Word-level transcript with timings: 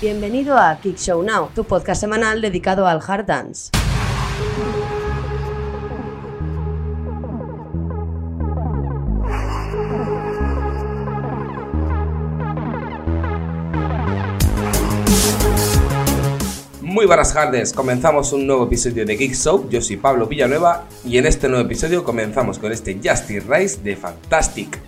Bienvenido 0.00 0.56
a 0.56 0.78
Kick 0.80 0.96
Show 0.96 1.22
Now, 1.22 1.50
tu 1.54 1.64
podcast 1.64 2.00
semanal 2.00 2.40
dedicado 2.40 2.86
al 2.86 3.02
hard 3.06 3.26
dance. 3.26 3.70
Muy 16.80 17.04
buenas 17.04 17.34
tardes, 17.34 17.74
comenzamos 17.74 18.32
un 18.32 18.46
nuevo 18.46 18.64
episodio 18.64 19.04
de 19.04 19.16
Geek 19.16 19.34
Show, 19.34 19.68
yo 19.68 19.82
soy 19.82 19.98
Pablo 19.98 20.26
Villanueva 20.26 20.86
y 21.04 21.18
en 21.18 21.26
este 21.26 21.46
nuevo 21.46 21.66
episodio 21.66 22.04
comenzamos 22.04 22.58
con 22.58 22.72
este 22.72 22.94
Justice 22.94 23.44
Rise 23.46 23.82
de 23.82 23.96
Fantastic. 23.96 24.78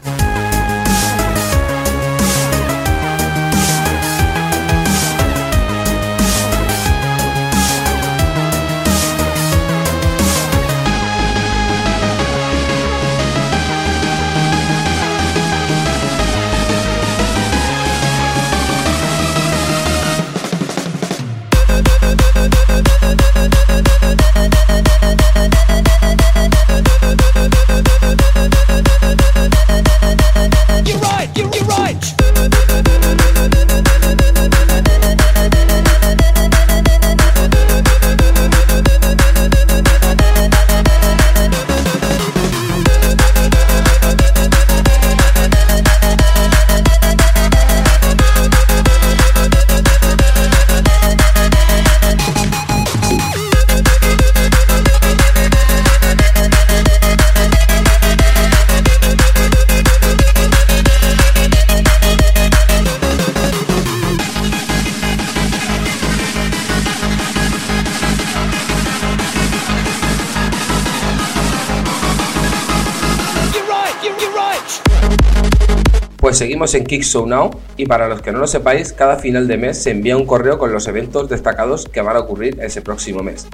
Pues 76.23 76.39
seguimos 76.39 76.73
en 76.75 76.85
Kick 76.85 77.03
Show 77.03 77.27
Now 77.27 77.51
y 77.77 77.87
para 77.87 78.07
los 78.07 78.23
que 78.23 78.31
no 78.31 78.39
lo 78.39 78.47
sepáis, 78.47 78.93
cada 78.93 79.17
final 79.17 79.49
de 79.49 79.57
mes 79.57 79.83
se 79.83 79.91
envía 79.91 80.17
un 80.17 80.25
correo 80.25 80.57
con 80.57 80.73
los 80.73 80.87
eventos 80.87 81.29
destacados 81.29 81.89
que 81.89 82.01
van 82.01 82.15
a 82.15 82.21
ocurrir 82.21 82.61
ese 82.61 82.81
próximo 82.81 83.25
mes. 83.25 83.49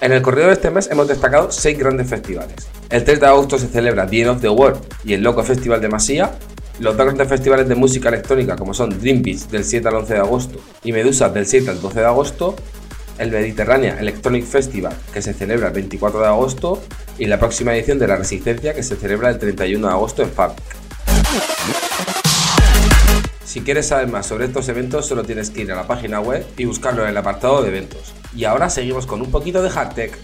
En 0.00 0.10
el 0.10 0.20
correo 0.20 0.48
de 0.48 0.54
este 0.54 0.72
mes 0.72 0.90
hemos 0.90 1.06
destacado 1.06 1.52
6 1.52 1.78
grandes 1.78 2.08
festivales. 2.08 2.66
El 2.90 3.04
3 3.04 3.20
de 3.20 3.26
agosto 3.26 3.60
se 3.60 3.68
celebra 3.68 4.08
The 4.08 4.22
End 4.22 4.30
of 4.30 4.40
the 4.40 4.48
World 4.48 4.80
y 5.04 5.12
el 5.12 5.22
Loco 5.22 5.44
Festival 5.44 5.80
de 5.80 5.88
Masía. 5.88 6.32
Los 6.80 6.96
dos 6.96 7.06
grandes 7.06 7.28
festivales 7.28 7.68
de 7.68 7.76
música 7.76 8.08
electrónica 8.08 8.56
como 8.56 8.74
son 8.74 8.98
Dream 8.98 9.22
Beats 9.22 9.48
del 9.48 9.62
7 9.62 9.86
al 9.86 9.94
11 9.94 10.14
de 10.14 10.18
agosto 10.18 10.58
y 10.82 10.90
Medusa 10.90 11.28
del 11.28 11.46
7 11.46 11.70
al 11.70 11.80
12 11.80 12.00
de 12.00 12.06
agosto. 12.06 12.56
El 13.20 13.30
Mediterránea 13.30 14.00
Electronic 14.00 14.44
Festival 14.44 14.96
que 15.12 15.22
se 15.22 15.32
celebra 15.32 15.68
el 15.68 15.74
24 15.74 16.18
de 16.18 16.26
agosto 16.26 16.82
y 17.20 17.26
la 17.26 17.38
próxima 17.38 17.72
edición 17.72 18.00
de 18.00 18.08
La 18.08 18.16
Resistencia 18.16 18.74
que 18.74 18.82
se 18.82 18.96
celebra 18.96 19.30
el 19.30 19.38
31 19.38 19.86
de 19.86 19.92
agosto 19.92 20.22
en 20.24 20.30
Fabric. 20.30 20.74
Si 23.54 23.60
quieres 23.60 23.86
saber 23.86 24.08
más 24.08 24.26
sobre 24.26 24.46
estos 24.46 24.68
eventos, 24.68 25.06
solo 25.06 25.22
tienes 25.22 25.50
que 25.50 25.60
ir 25.60 25.70
a 25.70 25.76
la 25.76 25.86
página 25.86 26.18
web 26.18 26.44
y 26.56 26.64
buscarlo 26.64 27.04
en 27.04 27.10
el 27.10 27.16
apartado 27.16 27.62
de 27.62 27.68
eventos. 27.68 28.12
Y 28.34 28.46
ahora 28.46 28.68
seguimos 28.68 29.06
con 29.06 29.20
un 29.22 29.30
poquito 29.30 29.62
de 29.62 29.70
hardtech. 29.70 30.18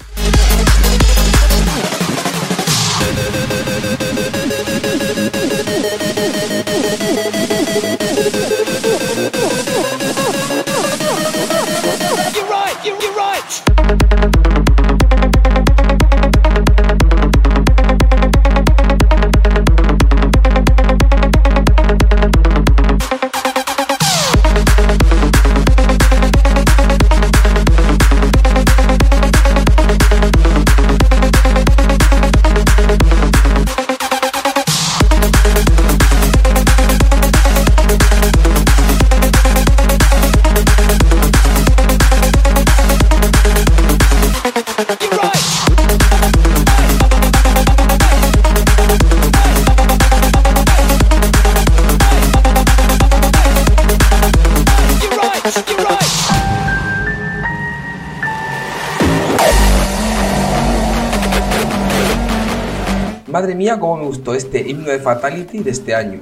Madre 63.31 63.55
mía, 63.55 63.79
cómo 63.79 63.97
me 63.97 64.07
gustó 64.07 64.35
este 64.35 64.69
himno 64.69 64.89
de 64.89 64.99
Fatality 64.99 65.59
de 65.59 65.71
este 65.71 65.95
año. 65.95 66.21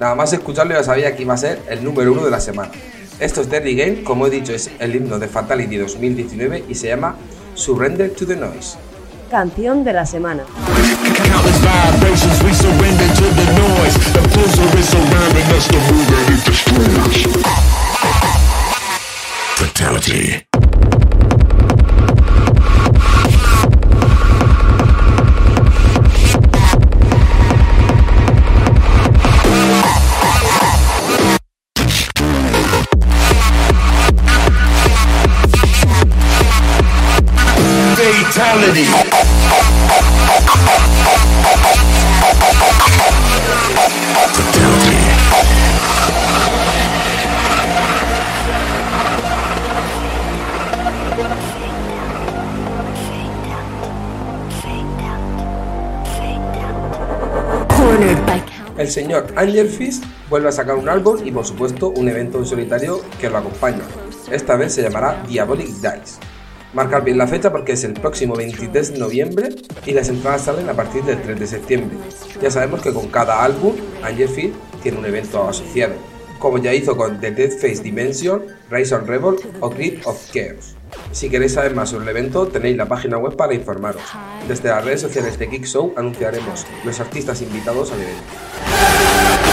Nada 0.00 0.14
más 0.14 0.32
escucharlo 0.32 0.74
ya 0.74 0.82
sabía 0.82 1.14
que 1.14 1.22
iba 1.22 1.34
a 1.34 1.36
ser 1.36 1.60
el 1.68 1.84
número 1.84 2.12
uno 2.12 2.24
de 2.24 2.30
la 2.30 2.40
semana. 2.40 2.70
Esto 3.20 3.40
es 3.40 3.48
Terry 3.48 3.74
Game, 3.74 4.02
como 4.02 4.26
he 4.26 4.30
dicho, 4.30 4.52
es 4.52 4.70
el 4.78 4.94
himno 4.94 5.18
de 5.18 5.28
Fatality 5.28 5.76
2019 5.76 6.64
y 6.68 6.74
se 6.74 6.88
llama 6.88 7.16
Surrender 7.54 8.10
to 8.10 8.26
the 8.26 8.36
Noise. 8.36 8.76
Canción 9.30 9.84
de 9.84 9.92
la 9.92 10.06
semana. 10.06 10.44
Countless 19.74 20.47
El 58.88 58.94
señor 58.94 59.26
Angel 59.36 59.68
Fist 59.68 60.02
vuelve 60.30 60.48
a 60.48 60.52
sacar 60.52 60.76
un 60.76 60.88
álbum 60.88 61.18
y 61.22 61.30
por 61.30 61.44
supuesto 61.44 61.90
un 61.90 62.08
evento 62.08 62.38
en 62.38 62.46
solitario 62.46 63.02
que 63.20 63.28
lo 63.28 63.36
acompaña. 63.36 63.82
Esta 64.32 64.56
vez 64.56 64.72
se 64.72 64.80
llamará 64.80 65.22
Diabolic 65.28 65.66
Dice. 65.66 66.18
Marcar 66.72 67.04
bien 67.04 67.18
la 67.18 67.26
fecha 67.26 67.52
porque 67.52 67.72
es 67.72 67.84
el 67.84 67.92
próximo 67.92 68.34
23 68.34 68.94
de 68.94 68.98
noviembre 68.98 69.50
y 69.84 69.92
las 69.92 70.08
entradas 70.08 70.46
salen 70.46 70.70
a 70.70 70.72
partir 70.72 71.04
del 71.04 71.20
3 71.20 71.38
de 71.38 71.46
septiembre. 71.46 71.98
Ya 72.40 72.50
sabemos 72.50 72.80
que 72.80 72.94
con 72.94 73.08
cada 73.08 73.44
álbum 73.44 73.74
Angel 74.02 74.26
Fist 74.30 74.54
tiene 74.82 74.96
un 74.96 75.04
evento 75.04 75.46
asociado, 75.46 75.92
como 76.38 76.56
ya 76.56 76.72
hizo 76.72 76.96
con 76.96 77.20
The 77.20 77.32
Dead 77.32 77.50
Face 77.50 77.82
Dimension, 77.82 78.42
Rise 78.70 78.94
on 78.94 79.06
Rebel 79.06 79.36
o 79.60 79.68
Creed 79.68 79.98
of 80.06 80.18
Chaos. 80.32 80.77
Si 81.12 81.28
queréis 81.30 81.54
saber 81.54 81.74
más 81.74 81.90
sobre 81.90 82.04
el 82.04 82.10
evento, 82.10 82.46
tenéis 82.46 82.76
la 82.76 82.86
página 82.86 83.18
web 83.18 83.36
para 83.36 83.54
informaros. 83.54 84.02
Desde 84.46 84.68
las 84.68 84.84
redes 84.84 85.00
sociales 85.00 85.38
de 85.38 85.46
Geek 85.46 85.64
Show 85.64 85.94
anunciaremos 85.96 86.66
los 86.84 87.00
artistas 87.00 87.42
invitados 87.42 87.92
al 87.92 88.00
evento. 88.00 89.47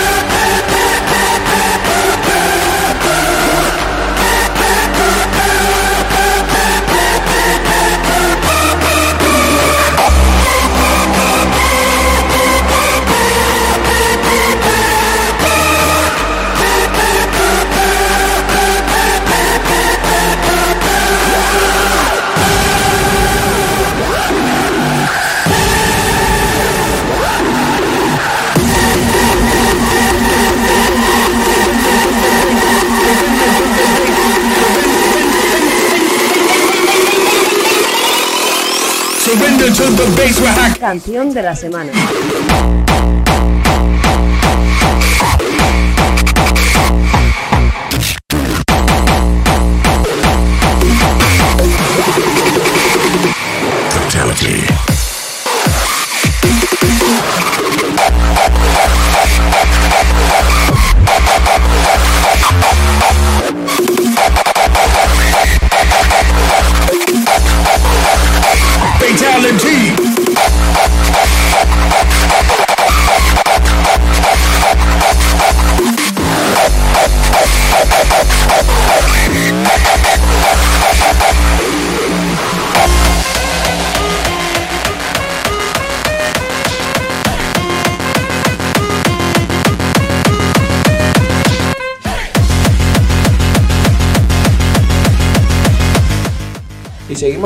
Canción 40.80 41.34
de 41.34 41.42
la 41.42 41.56
semana. 41.56 41.92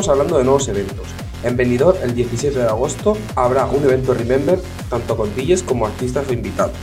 Hablando 0.09 0.37
de 0.37 0.43
nuevos 0.43 0.67
eventos. 0.67 1.07
En 1.43 1.55
Benidorm, 1.55 1.97
el 2.03 2.13
17 2.15 2.59
de 2.59 2.67
agosto, 2.67 3.17
habrá 3.35 3.65
un 3.65 3.83
evento 3.83 4.13
Remember, 4.13 4.59
tanto 4.89 5.15
con 5.15 5.33
DJs 5.35 5.63
como 5.63 5.85
artistas 5.85 6.27
o 6.27 6.33
invitados. 6.33 6.75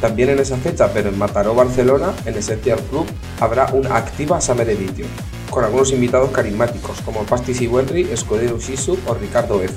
También 0.00 0.28
en 0.28 0.38
esa 0.38 0.56
fecha, 0.56 0.92
pero 0.92 1.08
en 1.08 1.18
Mataró, 1.18 1.54
Barcelona, 1.54 2.12
en 2.24 2.36
Essential 2.36 2.78
Club, 2.90 3.06
habrá 3.40 3.66
una 3.72 3.96
activa 3.96 4.40
Summer 4.40 4.68
Edition, 4.70 5.08
con 5.50 5.64
algunos 5.64 5.90
invitados 5.90 6.30
carismáticos 6.30 7.00
como 7.00 7.24
Pasti 7.24 7.54
Sibuenri, 7.54 8.02
Escudero 8.02 8.58
Shisu 8.58 8.96
o 9.06 9.14
Ricardo 9.14 9.60
F. 9.60 9.74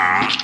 now. 0.00 0.39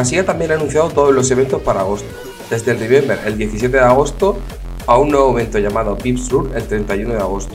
Masía 0.00 0.24
también 0.24 0.50
ha 0.50 0.54
anunciado 0.54 0.88
todos 0.88 1.14
los 1.14 1.30
eventos 1.30 1.60
para 1.60 1.80
agosto, 1.80 2.08
desde 2.48 2.72
el 2.72 2.78
Remember 2.78 3.20
el 3.26 3.36
17 3.36 3.76
de 3.76 3.82
agosto 3.82 4.38
a 4.86 4.96
un 4.96 5.10
nuevo 5.10 5.30
evento 5.32 5.58
llamado 5.58 5.98
Pips 5.98 6.26
Tour 6.26 6.50
el 6.54 6.66
31 6.66 7.12
de 7.12 7.20
agosto. 7.20 7.54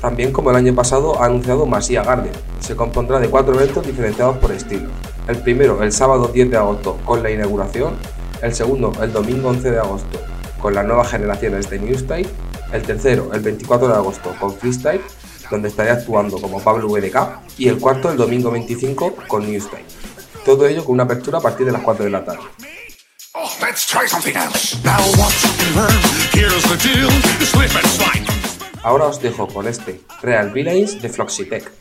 También 0.00 0.32
como 0.32 0.48
el 0.48 0.56
año 0.56 0.74
pasado 0.74 1.20
ha 1.20 1.26
anunciado 1.26 1.66
Masía 1.66 2.02
Garden, 2.02 2.32
se 2.58 2.74
compondrá 2.74 3.20
de 3.20 3.28
cuatro 3.28 3.52
eventos 3.54 3.86
diferenciados 3.86 4.38
por 4.38 4.52
estilo. 4.52 4.88
El 5.28 5.36
primero 5.42 5.82
el 5.82 5.92
sábado 5.92 6.28
10 6.28 6.52
de 6.52 6.56
agosto 6.56 6.96
con 7.04 7.22
la 7.22 7.30
inauguración, 7.30 7.96
el 8.40 8.54
segundo 8.54 8.90
el 9.02 9.12
domingo 9.12 9.50
11 9.50 9.70
de 9.70 9.78
agosto 9.78 10.18
con 10.62 10.72
las 10.72 10.86
nuevas 10.86 11.10
generaciones 11.10 11.68
de 11.68 11.80
New 11.80 11.98
Style, 11.98 12.30
el 12.72 12.82
tercero 12.82 13.28
el 13.34 13.40
24 13.40 13.88
de 13.88 13.94
agosto 13.94 14.34
con 14.40 14.54
Freestyle, 14.54 15.02
donde 15.50 15.68
estaré 15.68 15.90
actuando 15.90 16.38
como 16.38 16.60
Pablo 16.60 16.88
VDK, 16.88 17.58
y 17.58 17.68
el 17.68 17.78
cuarto 17.78 18.10
el 18.10 18.16
domingo 18.16 18.50
25 18.50 19.16
con 19.28 19.44
New 19.44 19.60
Style. 19.60 19.84
Todo 20.44 20.66
ello 20.66 20.84
con 20.84 20.94
una 20.94 21.04
apertura 21.04 21.38
a 21.38 21.40
partir 21.40 21.64
de 21.64 21.72
las 21.72 21.82
4 21.82 22.04
de 22.04 22.10
la 22.10 22.24
tarde. 22.24 22.42
Oh. 23.32 23.50
Ahora 28.82 29.06
os 29.06 29.20
dejo 29.22 29.48
con 29.48 29.66
este 29.66 30.00
Real 30.20 30.50
Villains 30.50 31.00
de 31.00 31.08
Floxitech. 31.08 31.72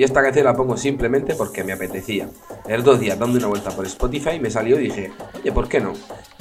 Y 0.00 0.02
esta 0.02 0.22
canción 0.22 0.46
la 0.46 0.56
pongo 0.56 0.78
simplemente 0.78 1.34
porque 1.34 1.62
me 1.62 1.74
apetecía. 1.74 2.26
El 2.66 2.82
dos 2.82 3.00
días 3.00 3.18
dando 3.18 3.36
una 3.36 3.48
vuelta 3.48 3.68
por 3.68 3.84
Spotify 3.84 4.40
me 4.40 4.50
salió 4.50 4.80
y 4.80 4.84
dije, 4.84 5.12
oye, 5.34 5.52
¿por 5.52 5.68
qué 5.68 5.78
no? 5.78 5.92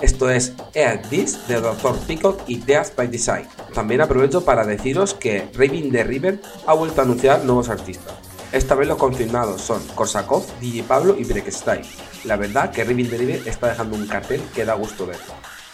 Esto 0.01 0.29
es 0.29 0.53
Air 0.73 1.01
This 1.09 1.45
de 1.49 1.59
Dr. 1.59 1.97
Peacock 2.07 2.39
y 2.47 2.59
Death 2.59 2.95
by 2.95 3.09
Design. 3.09 3.45
También 3.73 3.99
aprovecho 3.99 4.45
para 4.45 4.65
deciros 4.65 5.13
que 5.13 5.49
Raving 5.55 5.91
the 5.91 6.05
River 6.05 6.39
ha 6.67 6.73
vuelto 6.73 7.01
a 7.01 7.03
anunciar 7.03 7.43
nuevos 7.43 7.67
artistas. 7.67 8.13
Esta 8.53 8.75
vez 8.75 8.87
los 8.87 8.97
confirmados 8.97 9.59
son 9.59 9.85
Korsakov, 9.93 10.45
DJ 10.61 10.83
Pablo 10.83 11.17
y 11.19 11.25
Breakstyle. 11.25 11.85
La 12.23 12.37
verdad 12.37 12.71
que 12.71 12.85
Raving 12.85 13.09
the 13.09 13.17
River 13.17 13.41
está 13.45 13.67
dejando 13.67 13.97
un 13.97 14.07
cartel 14.07 14.41
que 14.55 14.63
da 14.63 14.75
gusto 14.75 15.05
ver 15.05 15.17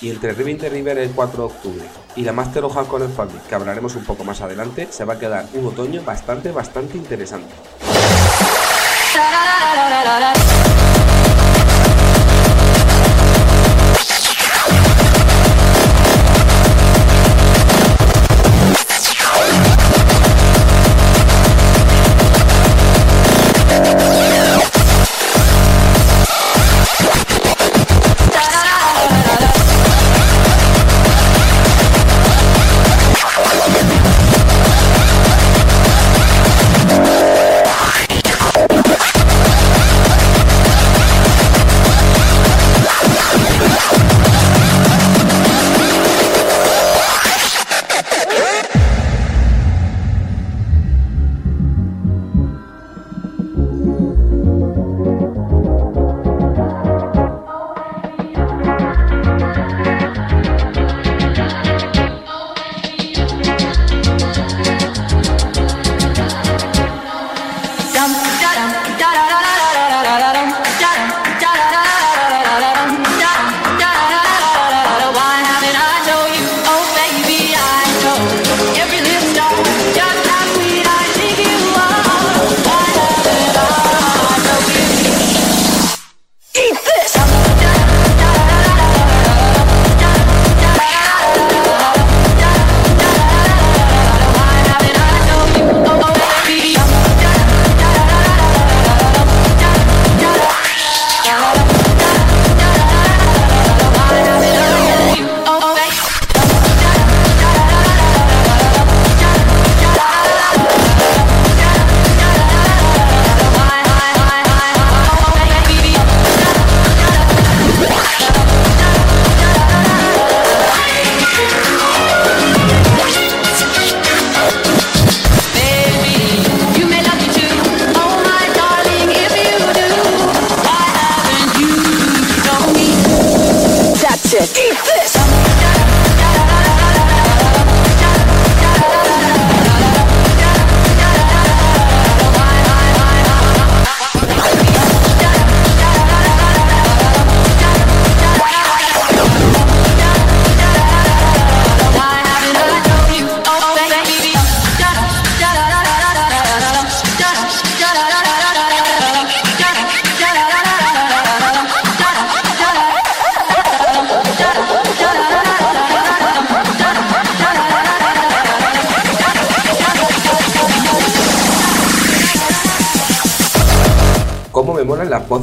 y 0.06 0.12
entre 0.12 0.36
the 0.36 0.70
River 0.70 1.00
el 1.00 1.10
4 1.10 1.36
de 1.36 1.44
octubre 1.46 1.86
y 2.16 2.22
la 2.22 2.32
Master 2.32 2.64
of 2.64 2.76
Hardcore 2.76 3.06
en 3.06 3.12
Fabric, 3.12 3.42
que 3.48 3.56
hablaremos 3.56 3.96
un 3.96 4.04
poco 4.04 4.24
más 4.24 4.40
adelante, 4.40 4.88
se 4.92 5.04
va 5.04 5.16
a 5.16 5.20
quedar 5.20 5.48
un 5.56 5.66
otoño 5.66 6.04
bastante, 6.04 6.52
bastante 6.52 6.96
interesante. 6.96 7.52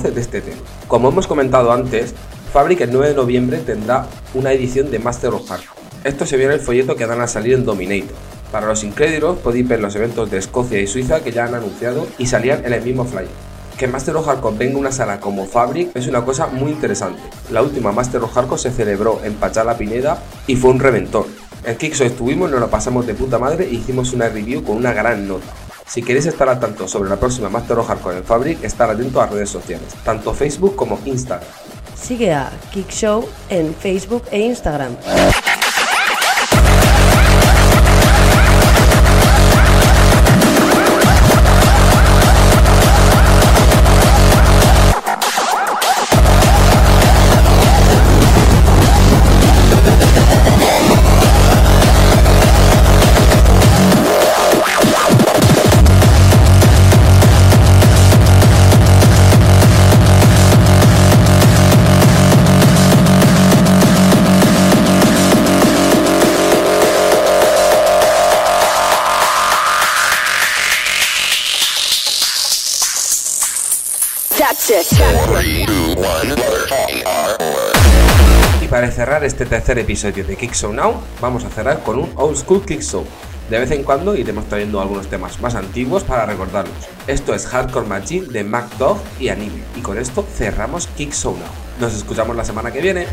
De 0.00 0.20
este 0.20 0.40
tema. 0.40 0.56
Como 0.88 1.10
hemos 1.10 1.26
comentado 1.26 1.70
antes, 1.70 2.14
Fabric 2.50 2.80
el 2.80 2.92
9 2.92 3.08
de 3.08 3.14
noviembre 3.14 3.58
tendrá 3.58 4.06
una 4.32 4.52
edición 4.52 4.90
de 4.90 4.98
Master 4.98 5.34
of 5.34 5.46
Hardcore. 5.46 5.82
Esto 6.04 6.24
se 6.24 6.38
vio 6.38 6.46
en 6.46 6.52
el 6.52 6.60
folleto 6.60 6.96
que 6.96 7.06
dan 7.06 7.20
a 7.20 7.26
salir 7.26 7.52
en 7.52 7.66
Dominator. 7.66 8.16
Para 8.50 8.66
los 8.66 8.84
incrédulos 8.84 9.38
podéis 9.38 9.68
ver 9.68 9.80
los 9.80 9.94
eventos 9.94 10.30
de 10.30 10.38
Escocia 10.38 10.80
y 10.80 10.86
Suiza 10.86 11.22
que 11.22 11.30
ya 11.30 11.44
han 11.44 11.54
anunciado 11.54 12.06
y 12.16 12.26
salían 12.26 12.64
en 12.64 12.72
el 12.72 12.82
mismo 12.82 13.04
flyer. 13.04 13.28
Que 13.76 13.86
Master 13.86 14.16
of 14.16 14.26
Hardcore 14.26 14.56
venga 14.56 14.78
una 14.78 14.92
sala 14.92 15.20
como 15.20 15.44
Fabric 15.44 15.94
es 15.94 16.06
una 16.06 16.24
cosa 16.24 16.46
muy 16.46 16.72
interesante. 16.72 17.20
La 17.50 17.60
última 17.60 17.92
Master 17.92 18.22
of 18.22 18.32
Hardcore 18.32 18.62
se 18.62 18.70
celebró 18.70 19.20
en 19.24 19.34
Pachala 19.34 19.76
Pineda 19.76 20.22
y 20.46 20.56
fue 20.56 20.70
un 20.70 20.80
reventón. 20.80 21.26
En 21.64 21.76
Kixo 21.76 22.04
estuvimos, 22.04 22.50
nos 22.50 22.60
lo 22.60 22.70
pasamos 22.70 23.06
de 23.06 23.14
puta 23.14 23.38
madre 23.38 23.66
e 23.66 23.74
hicimos 23.74 24.14
una 24.14 24.28
review 24.28 24.64
con 24.64 24.76
una 24.76 24.94
gran 24.94 25.28
nota. 25.28 25.46
Si 25.92 26.02
queréis 26.02 26.24
estar 26.24 26.48
al 26.48 26.58
tanto 26.58 26.88
sobre 26.88 27.10
la 27.10 27.16
próxima 27.16 27.50
Master 27.50 27.78
of 27.78 27.86
Hardcore 27.86 28.16
en 28.16 28.24
Fabric, 28.24 28.64
estar 28.64 28.88
atento 28.88 29.20
a 29.20 29.26
redes 29.26 29.50
sociales, 29.50 29.94
tanto 30.02 30.32
Facebook 30.32 30.74
como 30.74 30.98
Instagram. 31.04 31.46
Sigue 31.94 32.32
a 32.32 32.50
Kick 32.72 32.88
Show 32.88 33.28
en 33.50 33.74
Facebook 33.74 34.22
e 34.30 34.40
Instagram. 34.40 34.96
Y 78.60 78.68
para 78.68 78.90
cerrar 78.90 79.24
este 79.24 79.46
tercer 79.46 79.78
episodio 79.78 80.24
de 80.26 80.36
Kick 80.36 80.52
Show 80.52 80.74
Now, 80.74 81.00
vamos 81.22 81.44
a 81.44 81.48
cerrar 81.48 81.82
con 81.82 81.98
un 81.98 82.12
Old 82.16 82.36
School 82.36 82.62
Kick 82.66 82.82
Show. 82.82 83.06
De 83.48 83.58
vez 83.58 83.70
en 83.70 83.82
cuando 83.82 84.14
iremos 84.14 84.46
trayendo 84.50 84.82
algunos 84.82 85.06
temas 85.08 85.40
más 85.40 85.54
antiguos 85.54 86.04
para 86.04 86.26
recordarlos. 86.26 86.76
Esto 87.06 87.34
es 87.34 87.46
Hardcore 87.46 87.86
Machine 87.86 88.26
de 88.26 88.44
Mac 88.44 88.76
Dog 88.76 88.98
y 89.18 89.30
Anime. 89.30 89.62
Y 89.74 89.80
con 89.80 89.96
esto 89.96 90.22
cerramos 90.36 90.86
Kick 90.98 91.14
Show 91.14 91.34
Now. 91.34 91.48
Nos 91.80 91.94
escuchamos 91.94 92.36
la 92.36 92.44
semana 92.44 92.70
que 92.70 92.82
viene. 92.82 93.06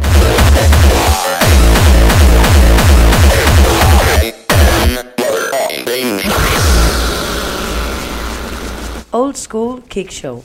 Old 9.12 9.38
School 9.38 9.84
Kick 9.88 10.10
Show. 10.10 10.43